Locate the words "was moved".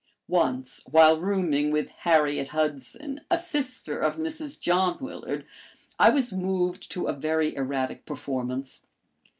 6.09-6.89